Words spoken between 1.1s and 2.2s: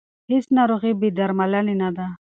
درملنې نه ده.